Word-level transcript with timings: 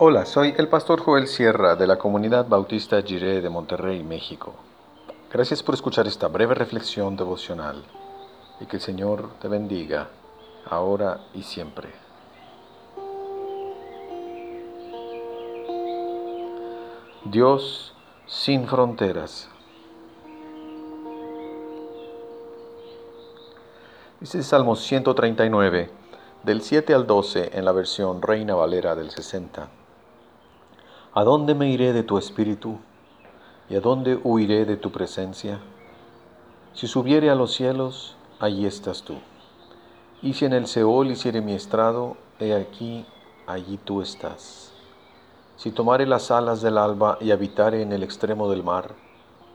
Hola, 0.00 0.26
soy 0.26 0.54
el 0.56 0.68
pastor 0.68 1.00
Joel 1.00 1.26
Sierra 1.26 1.74
de 1.74 1.88
la 1.88 1.98
comunidad 1.98 2.46
bautista 2.46 3.02
Jiré 3.02 3.40
de 3.40 3.50
Monterrey, 3.50 4.04
México. 4.04 4.54
Gracias 5.28 5.60
por 5.60 5.74
escuchar 5.74 6.06
esta 6.06 6.28
breve 6.28 6.54
reflexión 6.54 7.16
devocional 7.16 7.82
y 8.60 8.66
que 8.66 8.76
el 8.76 8.80
Señor 8.80 9.30
te 9.40 9.48
bendiga 9.48 10.06
ahora 10.70 11.18
y 11.34 11.42
siempre. 11.42 11.88
Dios 17.24 17.92
sin 18.24 18.68
fronteras. 18.68 19.48
Dice 24.20 24.44
Salmo 24.44 24.76
139, 24.76 25.90
del 26.44 26.62
7 26.62 26.94
al 26.94 27.04
12 27.04 27.50
en 27.58 27.64
la 27.64 27.72
versión 27.72 28.22
Reina 28.22 28.54
Valera 28.54 28.94
del 28.94 29.10
60. 29.10 29.77
¿A 31.14 31.24
dónde 31.24 31.54
me 31.54 31.70
iré 31.70 31.94
de 31.94 32.02
tu 32.02 32.18
espíritu? 32.18 32.76
¿Y 33.70 33.76
a 33.76 33.80
dónde 33.80 34.20
huiré 34.22 34.66
de 34.66 34.76
tu 34.76 34.92
presencia? 34.92 35.58
Si 36.74 36.86
subiere 36.86 37.30
a 37.30 37.34
los 37.34 37.54
cielos, 37.54 38.14
allí 38.38 38.66
estás 38.66 39.02
tú. 39.02 39.14
Y 40.20 40.34
si 40.34 40.44
en 40.44 40.52
el 40.52 40.66
Seol 40.66 41.10
hiciere 41.10 41.40
mi 41.40 41.54
estrado, 41.54 42.18
he 42.38 42.54
aquí, 42.54 43.06
allí 43.46 43.78
tú 43.78 44.02
estás. 44.02 44.74
Si 45.56 45.70
tomare 45.70 46.06
las 46.06 46.30
alas 46.30 46.60
del 46.60 46.76
alba 46.76 47.16
y 47.22 47.30
habitare 47.30 47.80
en 47.80 47.92
el 47.92 48.02
extremo 48.02 48.50
del 48.50 48.62
mar, 48.62 48.94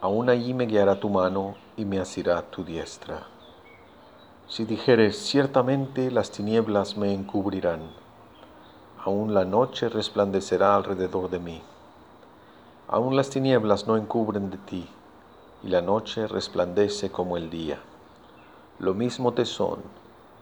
aún 0.01 0.31
allí 0.31 0.55
me 0.55 0.65
guiará 0.65 0.99
tu 0.99 1.09
mano 1.09 1.55
y 1.77 1.85
me 1.85 1.99
asirá 1.99 2.41
tu 2.41 2.63
diestra. 2.63 3.27
Si 4.48 4.65
dijeres, 4.65 5.18
ciertamente 5.18 6.09
las 6.09 6.31
tinieblas 6.31 6.98
me 6.98 7.13
encubrirán, 7.13 7.91
aún 9.05 9.34
la 9.34 9.43
noche 9.43 9.90
resplandecerá 9.90 10.76
alrededor 10.76 11.29
de 11.29 11.40
mí. 11.40 11.62
Aún 12.87 13.18
las 13.18 13.29
tinieblas 13.29 13.85
no 13.85 13.98
encubren 13.98 14.49
de 14.49 14.57
ti, 14.57 14.87
y 15.62 15.68
la 15.68 15.82
noche 15.82 16.26
resplandece 16.26 17.12
como 17.12 17.35
el 17.35 17.49
día. 17.49 17.81
Lo 18.79 18.93
mismo 18.93 19.34
te 19.34 19.43
son 19.46 19.79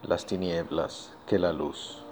las 0.03 0.27
tinieblas 0.27 1.11
que 1.25 1.39
la 1.39 1.53
luz. 1.53 2.03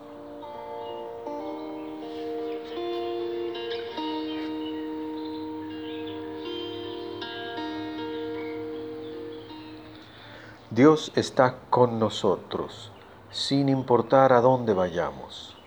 Dios 10.71 11.11
está 11.15 11.57
con 11.69 11.99
nosotros, 11.99 12.91
sin 13.29 13.69
importar 13.69 14.33
a 14.33 14.41
dónde 14.41 14.73
vayamos. 14.73 15.58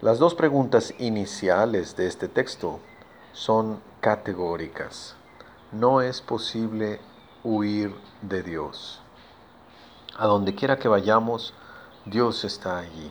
Las 0.00 0.18
dos 0.18 0.34
preguntas 0.34 0.94
iniciales 0.98 1.96
de 1.96 2.06
este 2.06 2.28
texto 2.28 2.78
son 3.32 3.80
categóricas. 4.00 5.16
No 5.72 6.00
es 6.02 6.20
posible 6.20 7.00
huir 7.42 7.94
de 8.22 8.42
Dios. 8.42 9.00
A 10.16 10.26
donde 10.26 10.54
quiera 10.54 10.78
que 10.78 10.88
vayamos, 10.88 11.52
Dios 12.04 12.44
está 12.44 12.78
allí. 12.78 13.10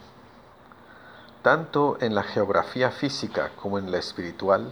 Tanto 1.42 1.98
en 2.00 2.16
la 2.16 2.24
geografía 2.24 2.92
física 2.92 3.52
como 3.62 3.78
en 3.80 3.92
la 3.92 3.98
espiritual, 3.98 4.72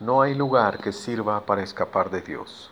no 0.00 0.22
hay 0.22 0.34
lugar 0.34 0.78
que 0.78 0.92
sirva 0.92 1.44
para 1.44 1.62
escapar 1.62 2.10
de 2.10 2.22
Dios 2.22 2.70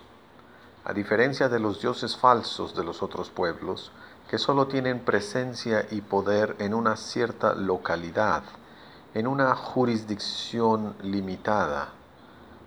a 0.86 0.92
diferencia 0.92 1.48
de 1.48 1.58
los 1.58 1.80
dioses 1.80 2.16
falsos 2.16 2.76
de 2.76 2.84
los 2.84 3.02
otros 3.02 3.28
pueblos, 3.28 3.90
que 4.28 4.38
solo 4.38 4.66
tienen 4.66 5.00
presencia 5.00 5.86
y 5.90 6.00
poder 6.00 6.56
en 6.58 6.74
una 6.74 6.96
cierta 6.96 7.54
localidad, 7.54 8.42
en 9.14 9.26
una 9.26 9.54
jurisdicción 9.54 10.94
limitada. 11.02 11.90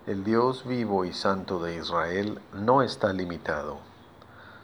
El 0.06 0.24
Dios 0.24 0.66
vivo 0.66 1.04
y 1.04 1.12
santo 1.12 1.62
de 1.62 1.76
Israel 1.76 2.40
no 2.54 2.82
está 2.82 3.12
limitado. 3.12 3.78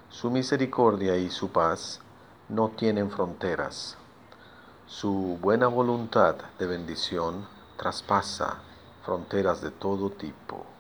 Su 0.09 0.31
misericordia 0.31 1.16
y 1.16 1.31
su 1.31 1.50
paz 1.50 2.00
no 2.48 2.71
tienen 2.71 3.10
fronteras. 3.10 3.97
Su 4.87 5.38
buena 5.41 5.66
voluntad 5.66 6.37
de 6.59 6.66
bendición 6.66 7.47
traspasa 7.76 8.59
fronteras 9.04 9.60
de 9.60 9.71
todo 9.71 10.10
tipo. 10.10 10.75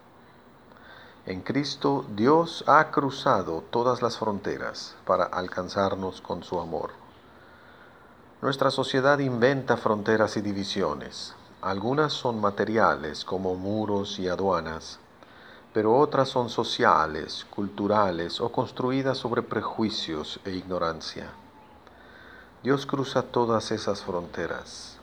En 1.26 1.40
Cristo 1.40 2.04
Dios 2.14 2.62
ha 2.68 2.92
cruzado 2.92 3.64
todas 3.70 4.00
las 4.00 4.16
fronteras 4.16 4.94
para 5.04 5.24
alcanzarnos 5.24 6.20
con 6.20 6.44
su 6.44 6.60
amor. 6.60 6.90
Nuestra 8.40 8.70
sociedad 8.70 9.18
inventa 9.18 9.76
fronteras 9.76 10.36
y 10.36 10.40
divisiones. 10.40 11.34
Algunas 11.62 12.12
son 12.12 12.40
materiales 12.40 13.24
como 13.24 13.56
muros 13.56 14.20
y 14.20 14.28
aduanas, 14.28 15.00
pero 15.74 15.98
otras 15.98 16.28
son 16.28 16.48
sociales, 16.48 17.44
culturales 17.50 18.40
o 18.40 18.52
construidas 18.52 19.18
sobre 19.18 19.42
prejuicios 19.42 20.38
e 20.44 20.52
ignorancia. 20.52 21.32
Dios 22.62 22.86
cruza 22.86 23.22
todas 23.22 23.72
esas 23.72 24.02
fronteras. 24.04 24.98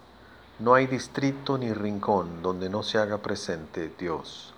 No 0.58 0.74
hay 0.74 0.88
distrito 0.88 1.58
ni 1.58 1.74
rincón 1.74 2.42
donde 2.42 2.70
no 2.70 2.82
se 2.82 2.98
haga 2.98 3.18
presente 3.18 3.94
Dios. 4.00 4.53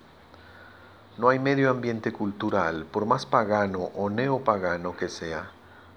No 1.18 1.30
hay 1.30 1.38
medio 1.38 1.70
ambiente 1.70 2.12
cultural, 2.12 2.84
por 2.84 3.06
más 3.06 3.24
pagano 3.24 3.90
o 3.94 4.10
neopagano 4.10 4.94
que 4.98 5.08
sea, 5.08 5.50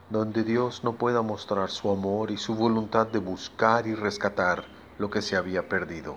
donde 0.10 0.44
Dios 0.44 0.86
no 0.86 0.94
pueda 0.94 1.22
mostrar 1.22 1.70
su 1.70 1.92
amor 1.92 2.32
y 2.32 2.38
su 2.38 2.56
voluntad 2.56 3.06
de 3.06 3.20
buscar 3.20 3.86
y 3.86 3.96
rescatar 3.96 4.64
lo 4.98 5.10
que 5.10 5.22
se 5.22 5.36
había 5.36 5.68
perdido. 5.68 6.16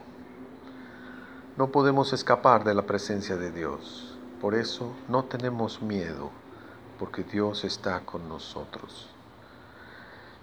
No 1.56 1.72
podemos 1.72 2.12
escapar 2.12 2.62
de 2.62 2.74
la 2.74 2.82
presencia 2.82 3.36
de 3.36 3.50
Dios. 3.50 4.16
Por 4.40 4.54
eso 4.54 4.92
no 5.08 5.24
tenemos 5.24 5.82
miedo, 5.82 6.30
porque 7.00 7.24
Dios 7.24 7.64
está 7.64 8.06
con 8.06 8.28
nosotros. 8.28 9.08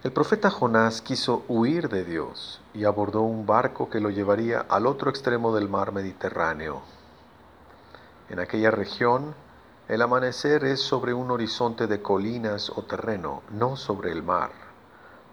El 0.04 0.12
profeta 0.12 0.50
Jonás 0.50 1.00
quiso 1.00 1.44
huir 1.48 1.88
de 1.88 2.04
Dios 2.04 2.60
y 2.74 2.84
abordó 2.84 3.22
un 3.22 3.46
barco 3.46 3.88
que 3.88 4.00
lo 4.00 4.10
llevaría 4.10 4.60
al 4.68 4.86
otro 4.86 5.08
extremo 5.08 5.54
del 5.54 5.70
mar 5.70 5.92
Mediterráneo, 5.92 6.82
en 8.30 8.38
aquella 8.38 8.70
región, 8.70 9.34
el 9.88 10.02
amanecer 10.02 10.64
es 10.64 10.80
sobre 10.80 11.12
un 11.12 11.32
horizonte 11.32 11.88
de 11.88 12.00
colinas 12.00 12.70
o 12.70 12.82
terreno, 12.82 13.42
no 13.50 13.76
sobre 13.76 14.12
el 14.12 14.22
mar. 14.22 14.52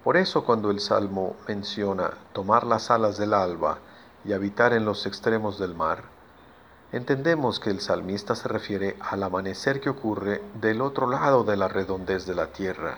Por 0.04 0.18
eso 0.18 0.44
cuando 0.44 0.72
el 0.72 0.80
Salmo 0.80 1.36
menciona 1.48 2.12
tomar 2.34 2.66
las 2.66 2.90
alas 2.90 3.18
del 3.18 3.36
alba 3.36 3.78
y 4.26 4.34
habitar 4.34 4.74
en 4.74 4.84
los 4.84 5.06
extremos 5.06 5.60
del 5.60 5.76
mar, 5.76 6.06
entendemos 6.92 7.60
que 7.60 7.70
el 7.70 7.82
salmista 7.82 8.34
se 8.34 8.48
refiere 8.48 8.98
al 9.00 9.22
amanecer 9.22 9.80
que 9.80 9.90
ocurre 9.90 10.42
del 10.56 10.82
otro 10.82 11.08
lado 11.08 11.44
de 11.44 11.56
la 11.56 11.68
redondez 11.68 12.26
de 12.26 12.34
la 12.34 12.48
tierra, 12.48 12.98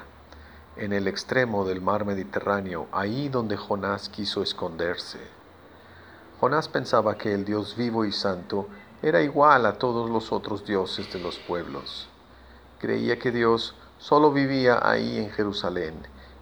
en 0.77 0.93
el 0.93 1.09
extremo 1.09 1.65
del 1.65 1.81
mar 1.81 2.05
Mediterráneo, 2.05 2.87
ahí 2.93 3.27
donde 3.27 3.57
Jonás 3.57 4.07
quiso 4.07 4.41
esconderse. 4.43 5.19
Jonás 6.39 6.69
pensaba 6.69 7.17
que 7.17 7.33
el 7.33 7.43
Dios 7.43 7.75
vivo 7.75 8.05
y 8.05 8.13
santo 8.13 8.69
era 9.01 9.21
igual 9.21 9.65
a 9.65 9.77
todos 9.77 10.09
los 10.09 10.33
otros 10.33 10.65
dioses 10.65 11.11
de 11.13 11.19
los 11.19 11.39
pueblos. 11.39 12.09
Creía 12.79 13.17
que 13.17 13.31
Dios 13.31 13.73
solo 13.97 14.31
vivía 14.31 14.79
ahí 14.81 15.17
en 15.19 15.31
Jerusalén 15.31 15.95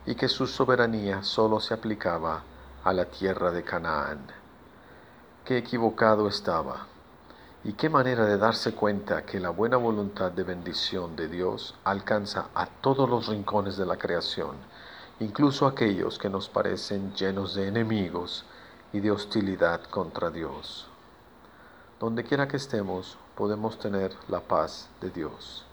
y 0.08 0.16
que 0.16 0.28
su 0.28 0.48
soberanía 0.48 1.22
solo 1.22 1.60
se 1.60 1.76
aplicaba 1.76 2.42
a 2.84 2.94
la 2.94 3.06
tierra 3.06 3.52
de 3.52 3.64
Canaán. 3.64 4.20
Qué 5.46 5.58
equivocado 5.58 6.28
estaba. 6.28 6.88
Y 7.64 7.74
qué 7.74 7.90
manera 7.90 8.26
de 8.26 8.38
darse 8.38 8.74
cuenta 8.74 9.26
que 9.26 9.40
la 9.40 9.50
buena 9.50 9.78
voluntad 9.78 10.32
de 10.32 10.44
bendición 10.44 11.16
de 11.16 11.28
Dios 11.28 11.76
alcanza 11.84 12.48
a 12.56 12.66
todos 12.66 13.10
los 13.10 13.28
rincones 13.28 13.78
de 13.78 13.86
la 13.86 13.98
creación, 13.98 14.56
incluso 15.20 15.68
aquellos 15.68 16.18
que 16.18 16.30
nos 16.30 16.50
parecen 16.50 17.14
llenos 17.14 17.56
de 17.56 17.68
enemigos 17.68 18.46
y 18.94 19.00
de 19.00 19.12
hostilidad 19.12 19.82
contra 19.90 20.30
Dios. 20.30 20.88
Donde 22.00 22.24
quiera 22.24 22.48
que 22.48 22.58
estemos, 22.58 23.18
podemos 23.36 23.80
tener 23.80 24.14
la 24.28 24.40
paz 24.40 24.88
de 25.02 25.10
Dios. 25.10 25.66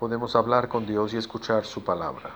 Podemos 0.00 0.34
hablar 0.34 0.68
con 0.68 0.84
Dios 0.84 1.14
y 1.14 1.16
escuchar 1.16 1.64
su 1.64 1.84
palabra. 1.84 2.30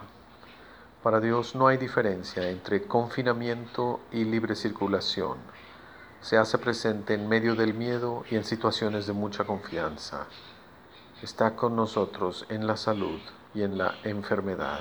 Para 1.02 1.18
Dios 1.18 1.56
no 1.56 1.66
hay 1.66 1.78
diferencia 1.78 2.48
entre 2.48 2.84
confinamiento 2.84 3.98
y 4.12 4.22
libre 4.22 4.54
circulación. 4.54 5.38
Se 6.20 6.36
hace 6.36 6.58
presente 6.58 7.14
en 7.14 7.28
medio 7.28 7.56
del 7.56 7.74
miedo 7.74 8.24
y 8.30 8.36
en 8.36 8.44
situaciones 8.44 9.08
de 9.08 9.14
mucha 9.14 9.44
confianza. 9.44 10.26
Está 11.20 11.56
con 11.56 11.74
nosotros 11.74 12.46
en 12.48 12.68
la 12.68 12.76
salud 12.76 13.18
y 13.52 13.62
en 13.62 13.78
la 13.78 13.96
enfermedad, 14.04 14.80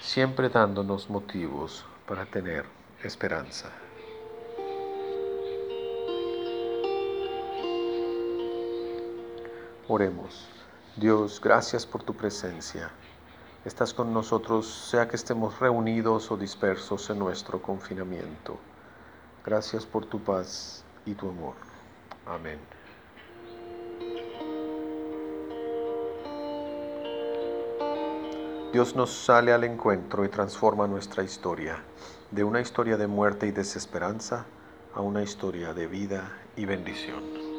siempre 0.00 0.50
dándonos 0.50 1.08
motivos 1.08 1.86
para 2.06 2.26
tener 2.26 2.66
esperanza. 3.02 3.70
Oremos. 9.86 10.48
Dios, 10.96 11.40
gracias 11.42 11.84
por 11.84 12.02
tu 12.02 12.14
presencia. 12.14 12.90
Estás 13.66 13.92
con 13.92 14.14
nosotros, 14.14 14.66
sea 14.66 15.06
que 15.08 15.16
estemos 15.16 15.60
reunidos 15.60 16.30
o 16.30 16.38
dispersos 16.38 17.10
en 17.10 17.18
nuestro 17.18 17.60
confinamiento. 17.60 18.56
Gracias 19.44 19.84
por 19.84 20.06
tu 20.06 20.20
paz 20.20 20.84
y 21.04 21.12
tu 21.12 21.28
amor. 21.28 21.54
Amén. 22.26 22.58
Dios 28.72 28.96
nos 28.96 29.12
sale 29.12 29.52
al 29.52 29.64
encuentro 29.64 30.24
y 30.24 30.28
transforma 30.28 30.86
nuestra 30.86 31.22
historia, 31.22 31.76
de 32.30 32.42
una 32.42 32.62
historia 32.62 32.96
de 32.96 33.06
muerte 33.06 33.46
y 33.46 33.50
desesperanza 33.50 34.46
a 34.94 35.02
una 35.02 35.22
historia 35.22 35.74
de 35.74 35.86
vida 35.86 36.32
y 36.56 36.64
bendición. 36.64 37.53